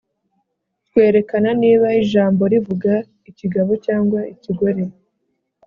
[0.87, 2.93] twerekana niba ijambo rivuga
[3.29, 4.83] ikigabo cyangwa ikigore,